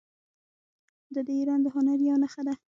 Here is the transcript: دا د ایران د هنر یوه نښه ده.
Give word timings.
دا 1.13 1.21
د 1.27 1.29
ایران 1.39 1.59
د 1.63 1.67
هنر 1.75 1.99
یوه 2.07 2.17
نښه 2.23 2.41
ده. 2.47 2.53